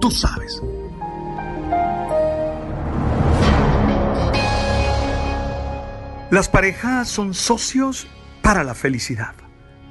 [0.00, 0.62] Tú sabes.
[6.30, 8.06] Las parejas son socios
[8.40, 9.34] para la felicidad.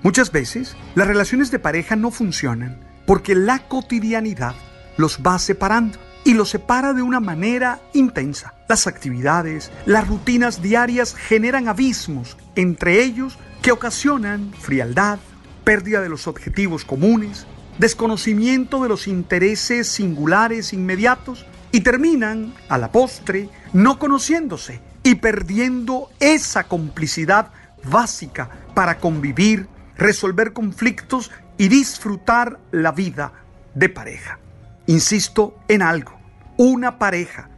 [0.01, 4.55] Muchas veces las relaciones de pareja no funcionan porque la cotidianidad
[4.97, 8.53] los va separando y los separa de una manera intensa.
[8.67, 15.19] Las actividades, las rutinas diarias generan abismos entre ellos que ocasionan frialdad,
[15.63, 17.45] pérdida de los objetivos comunes,
[17.79, 26.09] desconocimiento de los intereses singulares inmediatos y terminan, a la postre, no conociéndose y perdiendo
[26.19, 27.51] esa complicidad
[27.83, 33.33] básica para convivir, resolver conflictos y disfrutar la vida
[33.73, 34.39] de pareja.
[34.85, 36.19] Insisto en algo,
[36.57, 37.49] una pareja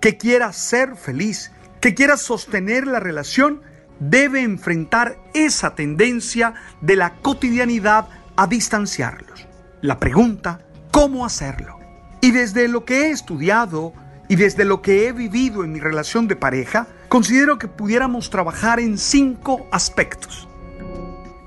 [0.00, 1.50] que quiera ser feliz,
[1.80, 3.62] que quiera sostener la relación,
[3.98, 9.46] debe enfrentar esa tendencia de la cotidianidad a distanciarlos.
[9.84, 11.78] La pregunta, ¿cómo hacerlo?
[12.22, 13.92] Y desde lo que he estudiado
[14.30, 18.80] y desde lo que he vivido en mi relación de pareja, considero que pudiéramos trabajar
[18.80, 20.48] en cinco aspectos.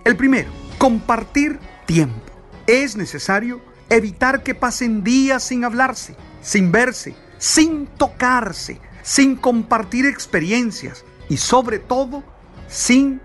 [0.06, 2.22] El primero, compartir tiempo.
[2.68, 3.60] Es necesario
[3.90, 11.80] evitar que pasen días sin hablarse, sin verse, sin tocarse, sin compartir experiencias y sobre
[11.80, 12.24] todo
[12.68, 13.20] sin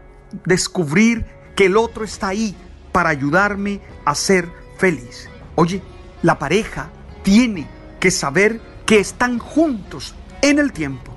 [0.46, 2.56] descubrir que el otro está ahí
[2.92, 5.28] para ayudarme a ser feliz.
[5.54, 5.80] Oye,
[6.22, 6.90] la pareja
[7.22, 7.68] tiene
[8.00, 11.14] que saber que están juntos en el tiempo,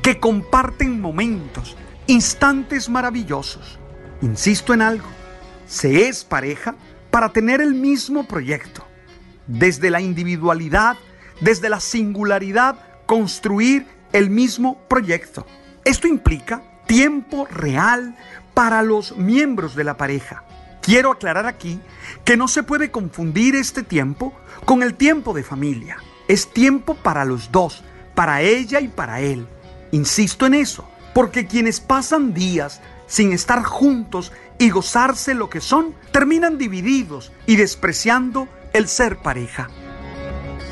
[0.00, 1.76] que comparten momentos,
[2.06, 3.80] instantes maravillosos.
[4.22, 5.08] Insisto en algo,
[5.66, 6.76] se es pareja
[7.10, 8.86] para tener el mismo proyecto,
[9.48, 10.96] desde la individualidad,
[11.40, 15.48] desde la singularidad, construir el mismo proyecto.
[15.84, 18.16] Esto implica tiempo real
[18.54, 20.44] para los miembros de la pareja.
[20.82, 21.80] Quiero aclarar aquí
[22.24, 24.32] que no se puede confundir este tiempo
[24.64, 25.98] con el tiempo de familia.
[26.28, 27.82] Es tiempo para los dos,
[28.14, 29.46] para ella y para él.
[29.92, 35.94] Insisto en eso, porque quienes pasan días sin estar juntos y gozarse lo que son,
[36.12, 39.68] terminan divididos y despreciando el ser pareja.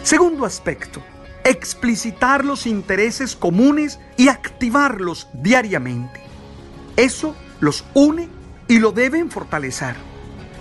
[0.04, 1.02] Segundo aspecto,
[1.44, 6.20] explicitar los intereses comunes y activarlos diariamente.
[6.96, 8.28] Eso los une
[8.68, 9.96] y lo deben fortalecer.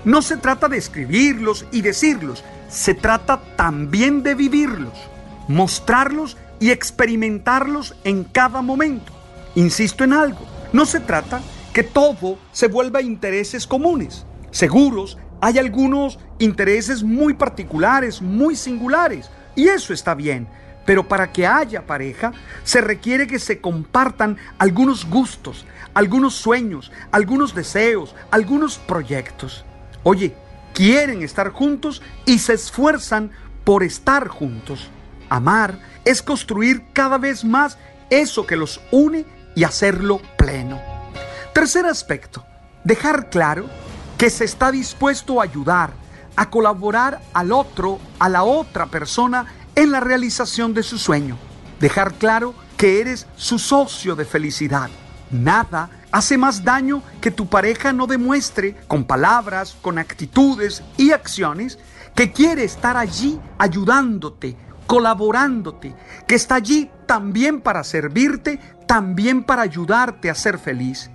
[0.05, 4.93] No se trata de escribirlos y decirlos, se trata también de vivirlos,
[5.47, 9.11] mostrarlos y experimentarlos en cada momento.
[9.55, 10.39] Insisto en algo,
[10.73, 11.41] no se trata
[11.73, 14.25] que todo se vuelva intereses comunes.
[14.51, 20.47] Seguros, hay algunos intereses muy particulares, muy singulares, y eso está bien.
[20.87, 22.31] Pero para que haya pareja,
[22.63, 29.65] se requiere que se compartan algunos gustos, algunos sueños, algunos deseos, algunos proyectos.
[30.03, 30.33] Oye,
[30.73, 33.31] quieren estar juntos y se esfuerzan
[33.65, 34.87] por estar juntos.
[35.27, 37.77] Amar es construir cada vez más
[38.09, 39.25] eso que los une
[39.55, 40.79] y hacerlo pleno.
[41.53, 42.45] Tercer aspecto,
[42.85, 43.65] dejar claro
[44.17, 45.91] que se está dispuesto a ayudar,
[46.37, 49.47] a colaborar al otro, a la otra persona
[49.77, 51.37] en la realización de su sueño.
[51.79, 54.89] Dejar claro que eres su socio de felicidad.
[55.29, 61.77] Nada hace más daño que tu pareja no demuestre con palabras, con actitudes y acciones
[62.15, 64.57] que quiere estar allí ayudándote,
[64.87, 65.95] colaborándote,
[66.27, 71.11] que está allí también para servirte, también para ayudarte a ser feliz.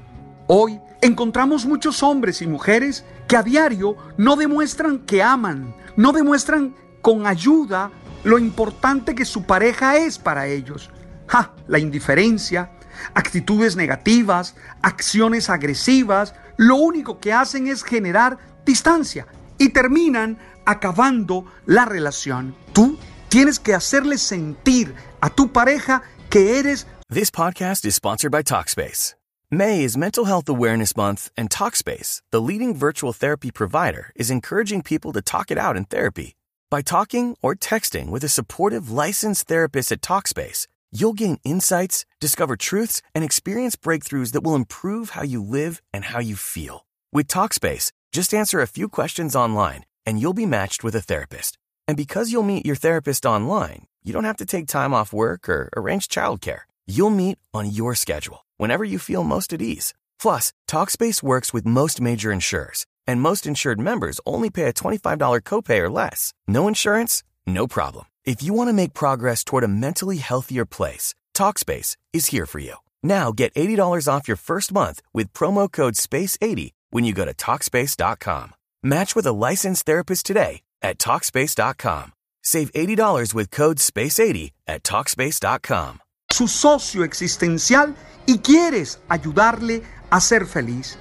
[0.46, 6.76] Hoy encontramos muchos hombres y mujeres que a diario no demuestran que aman, no demuestran
[7.00, 7.90] con ayuda
[8.24, 10.90] lo importante que su pareja es para ellos.
[11.26, 12.70] Ja, la indiferencia,
[13.14, 19.26] actitudes negativas, acciones agresivas, lo único que hacen es generar distancia
[19.58, 22.54] y terminan acabando la relación.
[22.72, 22.98] Tú
[23.28, 26.86] tienes que hacerle sentir a tu pareja que eres.
[27.08, 29.14] This podcast is sponsored by Talkspace.
[29.50, 34.82] May is Mental Health Awareness Month, and Talkspace, the leading virtual therapy provider, is encouraging
[34.82, 36.36] people to talk it out in therapy.
[36.72, 42.56] By talking or texting with a supportive licensed therapist at Talkspace, you'll gain insights, discover
[42.56, 46.86] truths, and experience breakthroughs that will improve how you live and how you feel.
[47.12, 51.58] With Talkspace, just answer a few questions online and you'll be matched with a therapist.
[51.86, 55.50] And because you'll meet your therapist online, you don't have to take time off work
[55.50, 56.62] or arrange childcare.
[56.86, 59.92] You'll meet on your schedule, whenever you feel most at ease.
[60.18, 65.42] Plus, Talkspace works with most major insurers, and most insured members only pay a $25
[65.42, 66.34] copay or less.
[66.46, 67.22] No insurance?
[67.46, 68.06] No problem.
[68.24, 72.58] If you want to make progress toward a mentally healthier place, Talkspace is here for
[72.60, 72.74] you.
[73.02, 77.34] Now get $80 off your first month with promo code SPACE80 when you go to
[77.34, 78.54] Talkspace.com.
[78.82, 82.12] Match with a licensed therapist today at Talkspace.com.
[82.42, 86.00] Save $80 with code SPACE80 at Talkspace.com.
[86.30, 87.94] Su socio existencial
[88.26, 90.96] y quieres ayudarle a ser feliz.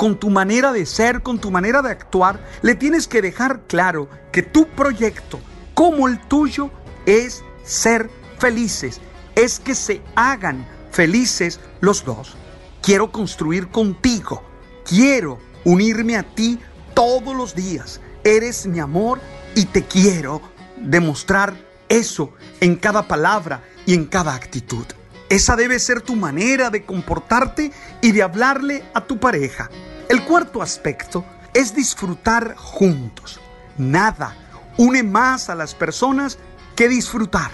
[0.00, 4.08] Con tu manera de ser, con tu manera de actuar, le tienes que dejar claro
[4.32, 5.38] que tu proyecto,
[5.74, 6.70] como el tuyo,
[7.04, 8.08] es ser
[8.38, 8.98] felices,
[9.34, 12.34] es que se hagan felices los dos.
[12.80, 14.42] Quiero construir contigo,
[14.86, 16.58] quiero unirme a ti
[16.94, 18.00] todos los días.
[18.24, 19.20] Eres mi amor
[19.54, 20.40] y te quiero
[20.78, 21.54] demostrar
[21.90, 22.32] eso
[22.62, 24.86] en cada palabra y en cada actitud.
[25.28, 27.70] Esa debe ser tu manera de comportarte
[28.00, 29.68] y de hablarle a tu pareja.
[30.10, 31.24] El cuarto aspecto
[31.54, 33.38] es disfrutar juntos.
[33.78, 34.34] Nada
[34.76, 36.36] une más a las personas
[36.74, 37.52] que disfrutar,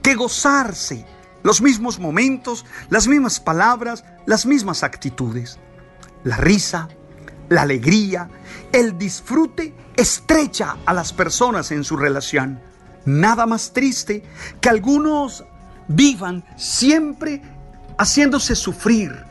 [0.00, 1.04] que gozarse
[1.42, 5.58] los mismos momentos, las mismas palabras, las mismas actitudes.
[6.22, 6.88] La risa,
[7.50, 8.30] la alegría,
[8.72, 12.62] el disfrute estrecha a las personas en su relación.
[13.04, 14.22] Nada más triste
[14.58, 15.44] que algunos
[15.88, 17.42] vivan siempre
[17.98, 19.22] haciéndose sufrir,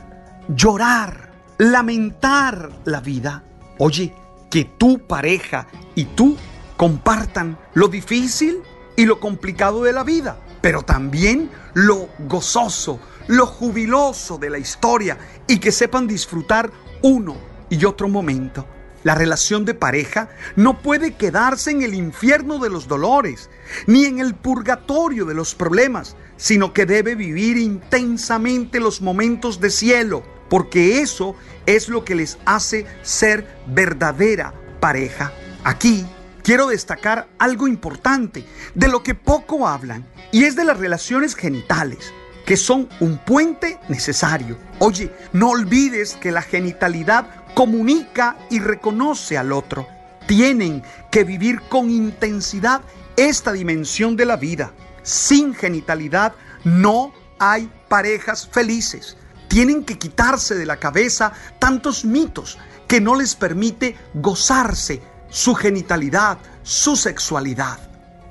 [0.46, 1.23] llorar,
[1.58, 3.44] lamentar la vida.
[3.78, 4.14] Oye,
[4.50, 6.36] que tu pareja y tú
[6.76, 8.62] compartan lo difícil
[8.96, 15.18] y lo complicado de la vida, pero también lo gozoso, lo jubiloso de la historia
[15.46, 16.70] y que sepan disfrutar
[17.02, 17.36] uno
[17.68, 18.66] y otro momento.
[19.02, 23.50] La relación de pareja no puede quedarse en el infierno de los dolores,
[23.86, 29.68] ni en el purgatorio de los problemas, sino que debe vivir intensamente los momentos de
[29.68, 30.22] cielo,
[30.54, 31.34] porque eso
[31.66, 35.32] es lo que les hace ser verdadera pareja.
[35.64, 36.06] Aquí
[36.44, 42.12] quiero destacar algo importante, de lo que poco hablan, y es de las relaciones genitales
[42.46, 44.56] que son un puente necesario.
[44.78, 47.26] Oye, no olvides que la genitalidad
[47.56, 49.88] comunica y reconoce al otro.
[50.28, 52.82] Tienen que vivir con intensidad
[53.16, 54.72] esta dimensión de la vida.
[55.02, 59.16] Sin genitalidad no hay parejas felices.
[59.54, 62.58] Tienen que quitarse de la cabeza tantos mitos
[62.88, 67.78] que no les permite gozarse su genitalidad, su sexualidad.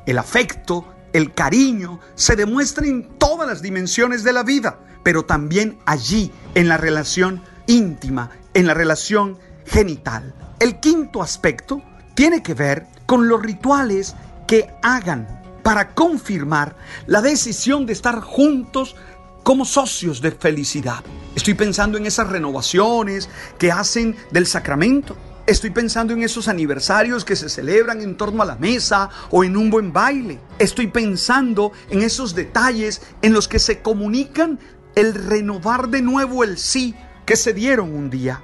[0.05, 5.79] El afecto, el cariño se demuestra en todas las dimensiones de la vida, pero también
[5.85, 10.35] allí, en la relación íntima, en la relación genital.
[10.59, 11.81] El quinto aspecto
[12.15, 14.13] tiene que ver con los rituales
[14.45, 16.75] que hagan para confirmar
[17.07, 18.97] la decisión de estar juntos
[19.43, 21.03] como socios de felicidad.
[21.35, 25.15] Estoy pensando en esas renovaciones que hacen del sacramento.
[25.45, 29.57] Estoy pensando en esos aniversarios que se celebran en torno a la mesa o en
[29.57, 30.39] un buen baile.
[30.57, 34.57] Estoy pensando en esos detalles en los que se comunican
[34.95, 36.95] el renovar de nuevo el sí
[37.25, 38.41] que se dieron un día.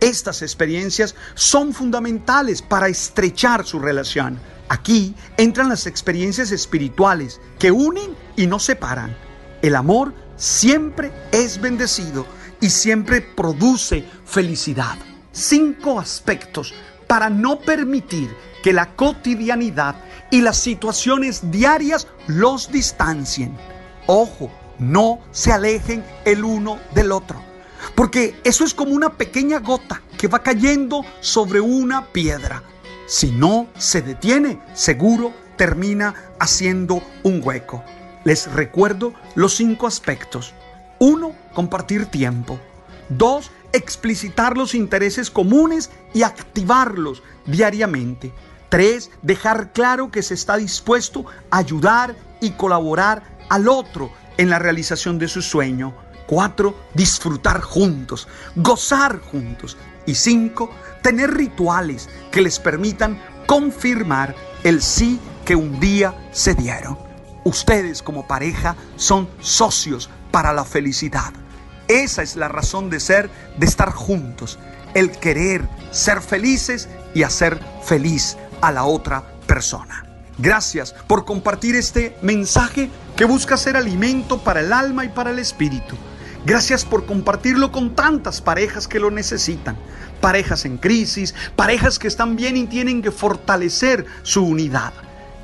[0.00, 4.40] Estas experiencias son fundamentales para estrechar su relación.
[4.68, 9.16] Aquí entran las experiencias espirituales que unen y no separan.
[9.62, 12.26] El amor siempre es bendecido
[12.60, 14.96] y siempre produce felicidad.
[15.32, 16.74] Cinco aspectos
[17.06, 19.96] para no permitir que la cotidianidad
[20.30, 23.56] y las situaciones diarias los distancien.
[24.06, 27.40] Ojo, no se alejen el uno del otro.
[27.94, 32.62] Porque eso es como una pequeña gota que va cayendo sobre una piedra.
[33.06, 37.84] Si no se detiene, seguro termina haciendo un hueco.
[38.24, 40.52] Les recuerdo los cinco aspectos.
[40.98, 42.60] Uno, compartir tiempo.
[43.08, 48.32] Dos, explicitar los intereses comunes y activarlos diariamente.
[48.68, 54.58] Tres, dejar claro que se está dispuesto a ayudar y colaborar al otro en la
[54.58, 55.94] realización de su sueño.
[56.26, 59.76] Cuatro, disfrutar juntos, gozar juntos.
[60.06, 60.70] Y cinco,
[61.02, 67.09] tener rituales que les permitan confirmar el sí que un día se dieron.
[67.50, 71.32] Ustedes como pareja son socios para la felicidad.
[71.88, 73.28] Esa es la razón de ser,
[73.58, 74.60] de estar juntos,
[74.94, 80.06] el querer ser felices y hacer feliz a la otra persona.
[80.38, 85.40] Gracias por compartir este mensaje que busca ser alimento para el alma y para el
[85.40, 85.96] espíritu.
[86.46, 89.76] Gracias por compartirlo con tantas parejas que lo necesitan.
[90.20, 94.92] Parejas en crisis, parejas que están bien y tienen que fortalecer su unidad.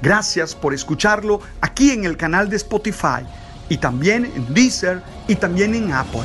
[0.02, 3.26] Gracias por escucharlo aquí en el canal de Spotify
[3.68, 6.24] y también en Deezer y también en Apple.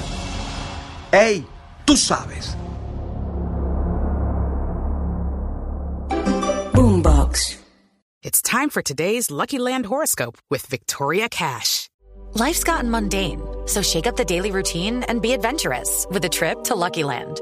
[1.11, 1.45] ¡Hey!
[1.85, 2.55] Tú sabes.
[6.73, 7.57] Boombox.
[8.23, 11.89] It's time for today's Lucky Land horoscope with Victoria Cash.
[12.33, 16.63] Life's gotten mundane, so shake up the daily routine and be adventurous with a trip
[16.65, 17.41] to Lucky Land.